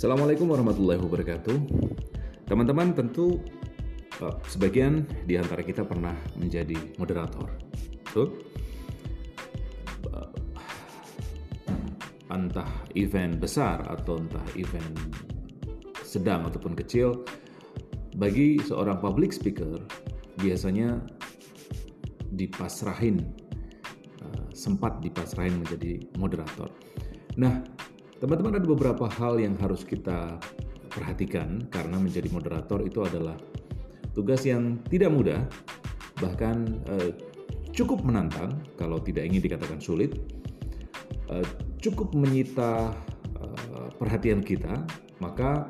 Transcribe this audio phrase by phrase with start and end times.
[0.00, 1.56] Assalamualaikum warahmatullahi wabarakatuh.
[2.48, 3.36] Teman-teman tentu
[4.24, 7.52] uh, sebagian di antara kita pernah menjadi moderator.
[8.08, 8.40] Betul?
[10.08, 10.32] Uh,
[12.32, 14.88] entah event besar atau entah event
[16.00, 17.20] sedang ataupun kecil,
[18.16, 19.84] bagi seorang public speaker
[20.40, 20.96] biasanya
[22.40, 23.20] dipasrahin
[24.24, 26.72] uh, sempat dipasrahin menjadi moderator.
[27.36, 27.60] Nah,
[28.20, 30.36] Teman-teman ada beberapa hal yang harus kita
[30.92, 33.40] perhatikan karena menjadi moderator itu adalah
[34.12, 35.40] tugas yang tidak mudah,
[36.20, 37.16] bahkan eh,
[37.72, 40.20] cukup menantang kalau tidak ingin dikatakan sulit,
[41.32, 41.46] eh,
[41.80, 42.92] cukup menyita
[43.40, 44.84] eh, perhatian kita,
[45.24, 45.64] maka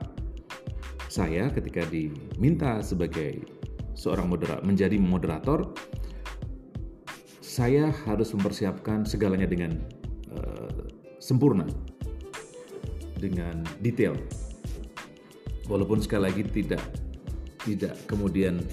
[1.06, 3.46] saya ketika diminta sebagai
[3.94, 5.70] seorang moderator menjadi moderator,
[7.38, 9.74] saya harus mempersiapkan segalanya dengan
[10.30, 10.86] uh,
[11.18, 11.66] sempurna
[13.20, 14.16] dengan detail.
[15.68, 16.82] Walaupun sekali lagi tidak
[17.60, 18.64] tidak kemudian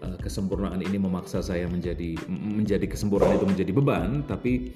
[0.00, 4.74] uh, kesempurnaan ini memaksa saya menjadi menjadi kesempurnaan itu menjadi beban, tapi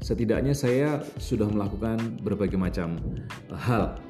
[0.00, 2.96] setidaknya saya sudah melakukan berbagai macam
[3.52, 4.00] hal.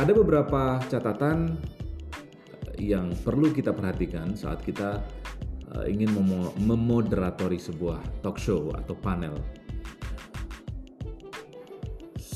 [0.00, 1.58] Ada beberapa catatan
[2.78, 5.02] yang perlu kita perhatikan saat kita
[5.74, 6.14] uh, ingin
[6.62, 9.34] memoderatori sebuah talk show atau panel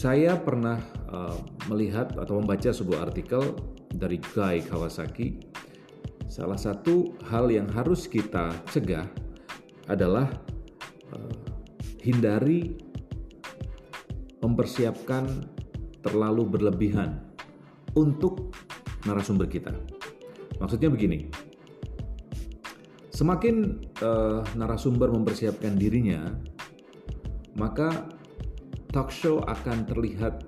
[0.03, 0.83] saya pernah
[1.15, 1.39] uh,
[1.71, 3.55] melihat atau membaca sebuah artikel
[3.95, 5.47] dari Guy Kawasaki.
[6.27, 9.07] Salah satu hal yang harus kita cegah
[9.87, 10.27] adalah
[11.15, 11.39] uh,
[12.03, 12.75] hindari
[14.43, 15.47] mempersiapkan
[16.03, 17.23] terlalu berlebihan
[17.95, 18.51] untuk
[19.07, 19.71] narasumber kita.
[20.59, 21.31] Maksudnya begini,
[23.15, 26.27] semakin uh, narasumber mempersiapkan dirinya,
[27.55, 28.11] maka
[28.93, 30.45] talk show akan terlihat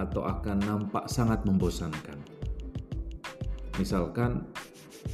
[0.00, 2.16] atau akan nampak sangat membosankan.
[3.76, 4.48] Misalkan,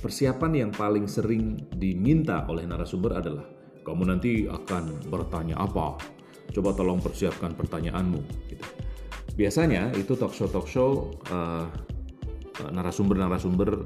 [0.00, 3.44] persiapan yang paling sering diminta oleh narasumber adalah,
[3.82, 5.98] kamu nanti akan bertanya apa?
[6.54, 8.22] Coba tolong persiapkan pertanyaanmu.
[8.48, 8.64] Gitu.
[9.34, 11.66] Biasanya itu talk show talk show uh,
[12.70, 13.82] narasumber-narasumber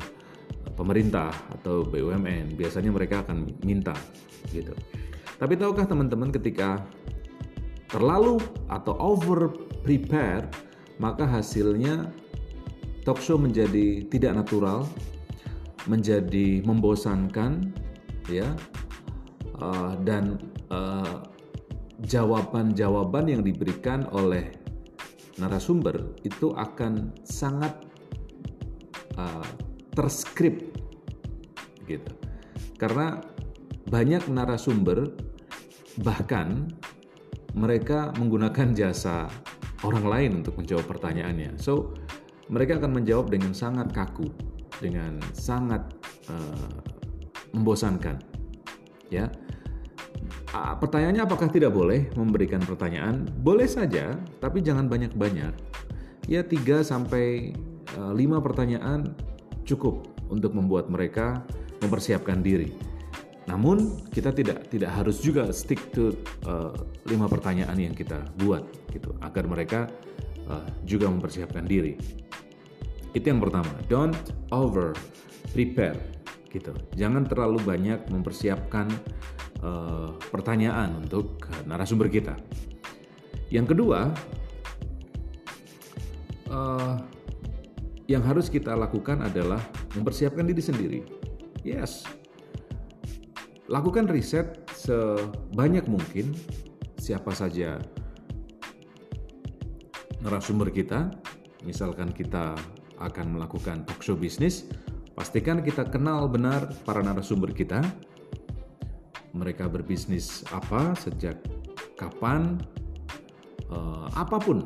[0.77, 3.97] pemerintah atau BUMN biasanya mereka akan minta
[4.53, 4.77] gitu.
[5.41, 6.85] Tapi tahukah teman-teman ketika
[7.89, 8.37] terlalu
[8.69, 9.49] atau over
[9.81, 10.45] prepare,
[11.01, 12.13] maka hasilnya
[13.09, 14.85] talk show menjadi tidak natural,
[15.89, 17.73] menjadi membosankan,
[18.29, 18.53] ya,
[19.57, 20.37] uh, dan
[20.69, 21.25] uh,
[22.05, 24.53] jawaban-jawaban yang diberikan oleh
[25.41, 27.73] narasumber itu akan sangat
[29.17, 29.49] uh,
[29.97, 30.77] terskrip,
[31.89, 32.13] gitu.
[32.77, 33.19] Karena
[33.89, 35.09] banyak narasumber
[36.05, 36.69] bahkan
[37.57, 39.31] mereka menggunakan jasa
[39.87, 41.57] orang lain untuk menjawab pertanyaannya.
[41.57, 41.95] So,
[42.49, 44.29] mereka akan menjawab dengan sangat kaku,
[44.81, 45.85] dengan sangat
[46.33, 46.73] uh,
[47.53, 48.21] membosankan.
[49.09, 49.33] Ya,
[50.53, 53.25] pertanyaannya apakah tidak boleh memberikan pertanyaan?
[53.41, 55.53] Boleh saja, tapi jangan banyak-banyak.
[56.29, 57.57] Ya, 3 sampai
[57.97, 59.17] uh, eh, 5 pertanyaan
[59.65, 61.45] cukup untuk membuat mereka
[61.81, 62.88] mempersiapkan diri.
[63.49, 66.13] Namun kita tidak tidak harus juga stick to
[66.45, 66.77] uh,
[67.09, 68.61] lima pertanyaan yang kita buat
[68.93, 69.81] gitu agar mereka
[70.47, 71.97] uh, juga mempersiapkan diri.
[73.17, 73.73] Itu yang pertama.
[73.89, 74.21] Don't
[74.53, 74.93] over
[75.57, 75.97] prepare
[76.53, 76.77] gitu.
[76.97, 78.89] Jangan terlalu banyak mempersiapkan
[79.65, 82.37] uh, pertanyaan untuk narasumber kita.
[83.49, 84.13] Yang kedua,
[86.53, 87.01] uh,
[88.09, 89.61] yang harus kita lakukan adalah
[89.97, 91.01] mempersiapkan diri sendiri.
[91.65, 92.05] Yes,
[93.69, 96.33] Lakukan riset sebanyak mungkin
[96.97, 97.77] siapa saja
[100.25, 101.13] narasumber kita.
[101.69, 102.57] Misalkan kita
[102.97, 104.65] akan melakukan talk show bisnis,
[105.13, 107.85] pastikan kita kenal benar para narasumber kita.
[109.37, 111.37] Mereka berbisnis apa, sejak
[112.01, 112.57] kapan,
[113.69, 114.65] uh, apa pun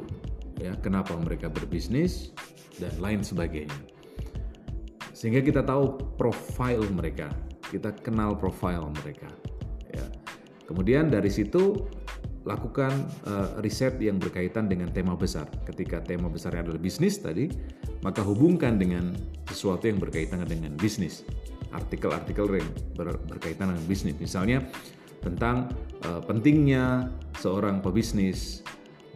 [0.63, 2.31] ya, kenapa mereka berbisnis
[2.79, 3.75] dan lain sebagainya.
[5.11, 7.35] Sehingga kita tahu profil mereka,
[7.73, 9.33] kita kenal profil mereka.
[9.89, 10.05] Ya.
[10.69, 11.81] Kemudian dari situ
[12.45, 12.93] lakukan
[13.25, 15.49] uh, riset yang berkaitan dengan tema besar.
[15.65, 17.49] Ketika tema besarnya adalah bisnis tadi,
[18.05, 19.15] maka hubungkan dengan
[19.49, 21.25] sesuatu yang berkaitan dengan bisnis.
[21.73, 24.19] Artikel-artikel yang ber, berkaitan dengan bisnis.
[24.21, 24.61] Misalnya
[25.23, 25.71] tentang
[26.05, 27.09] uh, pentingnya
[27.39, 28.67] seorang pebisnis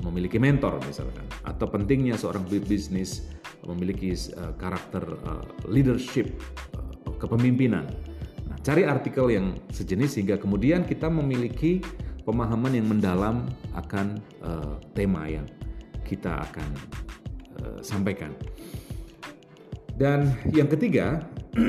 [0.05, 3.27] memiliki mentor misalkan atau pentingnya seorang bisnis
[3.65, 6.37] memiliki uh, karakter uh, leadership
[6.77, 7.89] uh, kepemimpinan
[8.67, 11.79] Cari artikel yang sejenis sehingga kemudian kita memiliki
[12.27, 13.47] pemahaman yang mendalam
[13.79, 15.47] akan uh, tema yang
[16.03, 16.75] kita akan
[17.63, 18.35] uh, sampaikan.
[19.95, 21.23] Dan yang ketiga,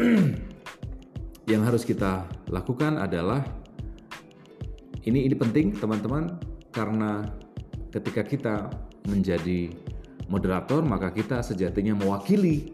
[1.53, 3.45] yang harus kita lakukan adalah
[5.05, 6.33] ini ini penting teman-teman
[6.73, 7.29] karena
[7.94, 8.55] ketika kita
[9.05, 9.69] menjadi
[10.33, 12.73] moderator maka kita sejatinya mewakili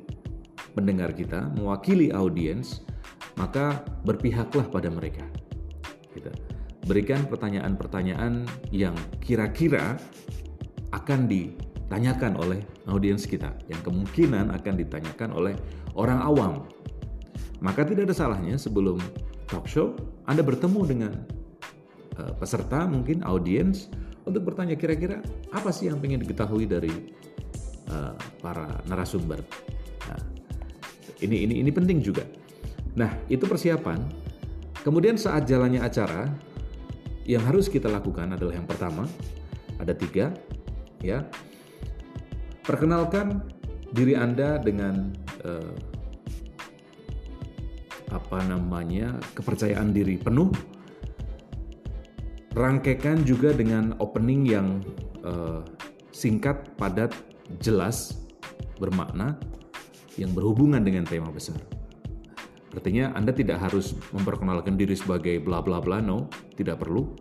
[0.71, 2.87] pendengar kita, mewakili audiens,
[3.37, 5.25] maka berpihaklah pada mereka.
[6.13, 6.29] Gitu.
[6.83, 8.93] Berikan pertanyaan-pertanyaan yang
[9.23, 9.95] kira-kira
[10.91, 12.59] akan ditanyakan oleh
[12.91, 15.55] audiens kita, yang kemungkinan akan ditanyakan oleh
[15.95, 16.53] orang awam.
[17.63, 18.99] Maka tidak ada salahnya sebelum
[19.47, 19.95] talk show
[20.27, 21.13] Anda bertemu dengan
[22.19, 23.87] uh, peserta, mungkin audiens,
[24.27, 25.23] untuk bertanya kira-kira
[25.55, 26.91] apa sih yang ingin diketahui dari
[27.87, 29.39] uh, para narasumber.
[30.11, 30.19] Nah,
[31.23, 32.27] ini ini ini penting juga.
[32.93, 34.05] Nah, itu persiapan.
[34.85, 36.29] Kemudian saat jalannya acara,
[37.23, 39.07] yang harus kita lakukan adalah yang pertama,
[39.79, 40.35] ada tiga,
[40.99, 41.23] ya.
[42.63, 43.43] Perkenalkan
[43.91, 45.11] diri Anda dengan
[45.43, 45.75] uh,
[48.13, 50.53] apa namanya kepercayaan diri penuh
[52.53, 54.67] rangkaikan juga dengan opening yang
[55.25, 55.65] uh,
[56.13, 57.11] singkat, padat,
[57.57, 58.21] jelas,
[58.77, 59.35] bermakna,
[60.15, 61.57] yang berhubungan dengan tema besar.
[62.73, 66.27] Artinya Anda tidak harus memperkenalkan diri sebagai bla bla bla, no,
[66.57, 67.13] tidak perlu.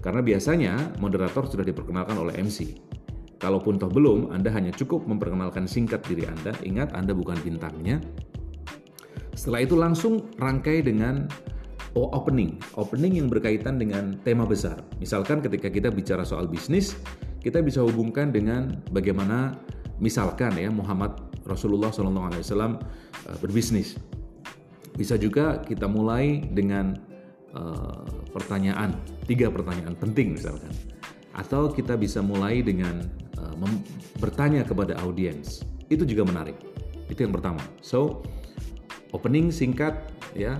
[0.00, 2.80] Karena biasanya moderator sudah diperkenalkan oleh MC.
[3.36, 6.56] Kalaupun toh belum, Anda hanya cukup memperkenalkan singkat diri Anda.
[6.64, 8.00] Ingat, Anda bukan bintangnya.
[9.36, 11.28] Setelah itu langsung rangkai dengan
[11.96, 14.84] Oh, opening, opening yang berkaitan dengan tema besar.
[15.00, 16.92] Misalkan ketika kita bicara soal bisnis,
[17.40, 19.56] kita bisa hubungkan dengan bagaimana
[19.96, 21.16] misalkan ya Muhammad
[21.48, 22.76] Rasulullah SAW uh,
[23.40, 23.96] berbisnis.
[24.96, 26.96] Bisa juga kita mulai dengan
[27.52, 28.96] uh, pertanyaan,
[29.28, 30.72] tiga pertanyaan penting misalkan.
[31.36, 33.04] Atau kita bisa mulai dengan
[33.36, 33.54] uh,
[34.16, 35.60] bertanya kepada audiens.
[35.92, 36.56] Itu juga menarik.
[37.12, 37.60] Itu yang pertama.
[37.84, 38.24] So,
[39.12, 40.56] opening singkat ya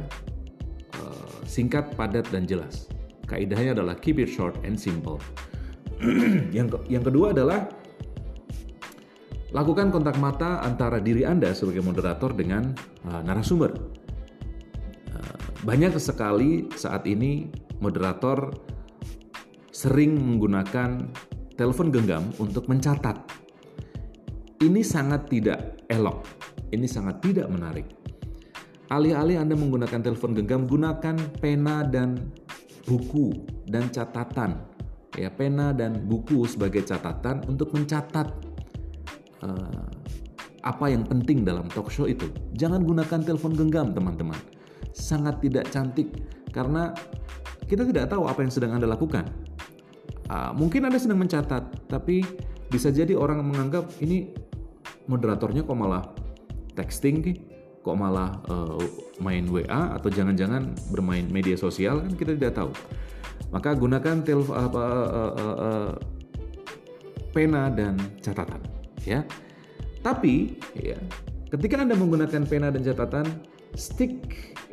[1.46, 2.90] singkat, padat, dan jelas.
[3.24, 5.22] Kaidahnya adalah keep it short and simple.
[6.56, 7.70] yang ke yang kedua adalah
[9.54, 12.76] lakukan kontak mata antara diri Anda sebagai moderator dengan
[13.08, 13.72] uh, narasumber.
[15.66, 17.50] Banyak sekali saat ini
[17.82, 18.54] moderator
[19.74, 21.10] sering menggunakan
[21.58, 23.18] telepon genggam untuk mencatat.
[24.62, 26.22] Ini sangat tidak elok,
[26.70, 27.90] ini sangat tidak menarik.
[28.94, 32.30] Alih-alih Anda menggunakan telepon genggam, gunakan pena dan
[32.86, 33.34] buku
[33.66, 34.62] dan catatan.
[35.19, 38.30] Ya, pena dan buku sebagai catatan untuk mencatat
[39.42, 39.90] uh,
[40.62, 42.30] apa yang penting dalam talk show itu.
[42.54, 44.56] Jangan gunakan telepon genggam, teman-teman.
[44.96, 46.08] Sangat tidak cantik
[46.48, 46.96] karena
[47.69, 49.28] kita tidak tahu apa yang sedang Anda lakukan.
[50.26, 52.25] Uh, mungkin Anda sedang mencatat, tapi
[52.72, 54.32] bisa jadi orang menganggap ini
[55.06, 56.02] moderatornya kok malah
[56.75, 57.22] texting
[57.87, 58.82] kok malah uh,
[59.22, 62.75] main WA atau jangan-jangan bermain media sosial kan kita tidak tahu.
[63.54, 65.90] Maka gunakan tel apa uh, uh, uh,
[67.31, 68.58] pena dan catatan
[69.06, 69.22] ya.
[70.02, 70.98] Tapi ya,
[71.54, 73.26] ketika Anda menggunakan pena dan catatan,
[73.76, 74.12] stick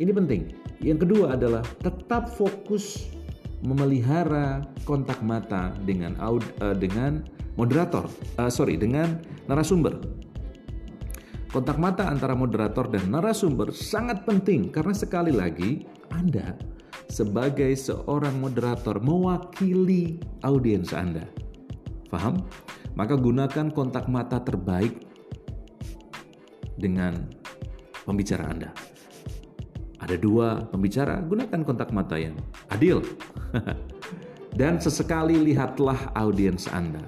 [0.02, 0.42] ini penting.
[0.82, 3.12] Yang kedua adalah tetap fokus
[3.64, 7.24] memelihara kontak mata dengan uh, dengan
[7.56, 9.96] moderator, uh, sorry dengan narasumber
[11.54, 16.58] Kontak mata antara moderator dan narasumber sangat penting karena sekali lagi Anda
[17.14, 21.30] sebagai seorang moderator mewakili audiens Anda.
[22.10, 22.42] Paham?
[22.98, 24.98] Maka gunakan kontak mata terbaik
[26.74, 27.30] dengan
[28.02, 28.74] pembicara Anda.
[30.04, 32.36] Ada dua pembicara, gunakan kontak mata yang
[32.76, 33.00] adil.
[34.60, 37.02] Dan sesekali lihatlah audiens Anda.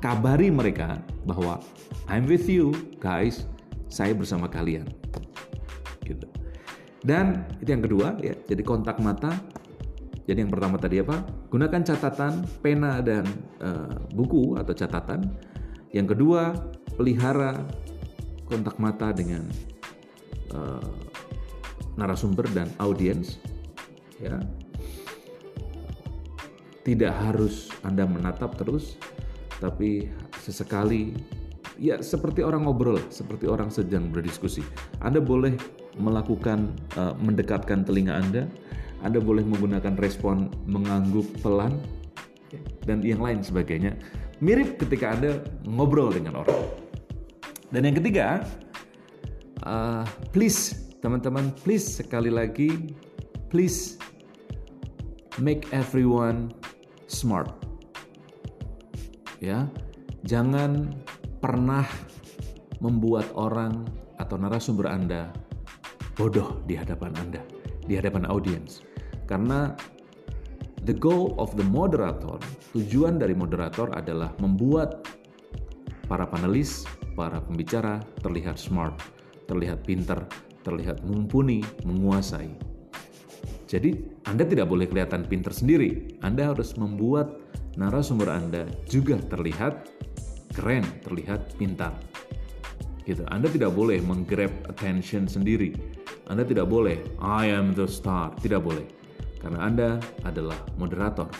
[0.00, 0.96] Kabari mereka
[1.28, 1.60] bahwa
[2.08, 3.44] I'm with you, guys
[3.92, 4.88] saya bersama kalian.
[6.02, 6.26] Gitu.
[7.04, 9.36] Dan itu yang kedua ya, jadi kontak mata.
[10.26, 11.22] Jadi yang pertama tadi apa?
[11.52, 13.22] Gunakan catatan, pena dan
[13.62, 15.22] uh, buku atau catatan.
[15.94, 16.50] Yang kedua,
[16.98, 17.62] pelihara
[18.50, 19.46] kontak mata dengan
[20.50, 21.06] uh,
[21.96, 23.40] narasumber dan audiens.
[24.16, 24.40] Ya,
[26.86, 28.96] tidak harus Anda menatap terus,
[29.58, 30.08] tapi
[30.40, 31.12] sesekali
[31.76, 34.62] ya seperti orang ngobrol, seperti orang sedang berdiskusi.
[35.02, 35.58] Anda boleh
[35.98, 38.46] melakukan uh, mendekatkan telinga Anda,
[39.02, 41.76] Anda boleh menggunakan respon mengangguk pelan
[42.86, 43.98] dan yang lain sebagainya.
[44.38, 46.60] Mirip ketika Anda ngobrol dengan orang.
[47.74, 48.46] Dan yang ketiga,
[49.66, 52.90] uh, please teman-teman, please sekali lagi,
[53.46, 53.94] please
[55.38, 56.50] make everyone
[57.06, 57.46] smart.
[59.38, 59.70] Ya,
[60.26, 60.90] jangan
[61.38, 61.86] pernah
[62.82, 63.86] membuat orang
[64.18, 65.30] atau narasumber Anda
[66.18, 67.38] bodoh di hadapan Anda,
[67.86, 68.82] di hadapan audiens.
[69.30, 69.78] Karena
[70.90, 72.42] the goal of the moderator,
[72.74, 75.06] tujuan dari moderator adalah membuat
[76.10, 76.82] para panelis,
[77.14, 78.98] para pembicara terlihat smart,
[79.46, 80.26] terlihat pintar,
[80.66, 82.50] terlihat mumpuni, menguasai.
[83.70, 86.18] Jadi, Anda tidak boleh kelihatan pintar sendiri.
[86.26, 87.38] Anda harus membuat
[87.78, 89.86] narasumber Anda juga terlihat
[90.54, 91.94] keren, terlihat pintar.
[93.06, 93.22] Gitu.
[93.30, 95.78] Anda tidak boleh menggrab attention sendiri.
[96.26, 98.82] Anda tidak boleh I am the star, tidak boleh.
[99.38, 99.88] Karena Anda
[100.26, 101.30] adalah moderator,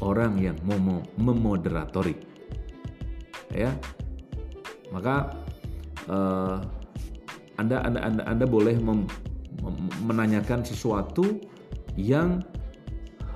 [0.00, 2.16] orang yang mau memoderatori.
[3.52, 3.76] Ya.
[4.88, 5.36] Maka
[6.08, 6.64] uh,
[7.62, 9.06] anda, anda, anda, anda boleh mem,
[9.62, 11.38] mem, menanyakan sesuatu
[11.94, 12.42] yang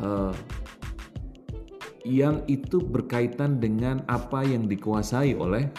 [0.02, 0.34] uh,
[2.02, 5.70] yang itu berkaitan dengan apa yang dikuasai oleh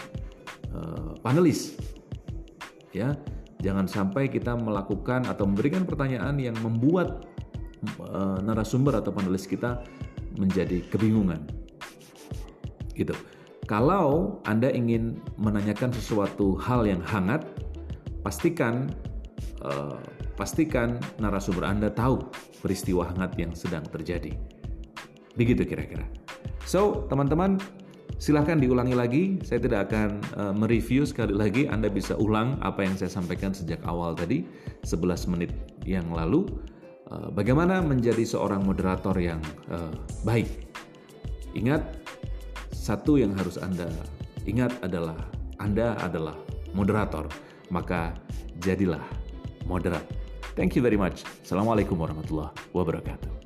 [0.72, 1.76] uh, panelis.
[2.96, 3.16] Ya,
[3.60, 7.28] jangan sampai kita melakukan atau memberikan pertanyaan yang membuat
[8.00, 9.84] uh, narasumber atau panelis kita
[10.40, 11.44] menjadi kebingungan.
[12.96, 13.12] Gitu.
[13.68, 17.44] Kalau Anda ingin menanyakan sesuatu hal yang hangat,
[18.22, 18.90] pastikan
[19.62, 19.98] uh,
[20.38, 22.22] pastikan narasumber Anda tahu
[22.62, 24.34] peristiwa hangat yang sedang terjadi.
[25.34, 26.06] Begitu kira-kira.
[26.66, 27.58] So, teman-teman,
[28.18, 29.24] silahkan diulangi lagi.
[29.42, 30.08] Saya tidak akan
[30.38, 31.66] uh, mereview sekali lagi.
[31.70, 34.46] Anda bisa ulang apa yang saya sampaikan sejak awal tadi,
[34.86, 35.50] 11 menit
[35.86, 36.46] yang lalu.
[37.08, 39.40] Uh, bagaimana menjadi seorang moderator yang
[39.72, 39.90] uh,
[40.22, 40.68] baik.
[41.56, 41.82] Ingat,
[42.74, 43.88] satu yang harus Anda
[44.44, 45.16] ingat adalah
[45.56, 46.36] Anda adalah
[46.76, 47.26] moderator.
[47.68, 48.16] Maka
[48.60, 49.04] jadilah
[49.68, 50.04] moderat.
[50.58, 51.22] Thank you very much.
[51.44, 53.37] Assalamualaikum warahmatullahi wabarakatuh.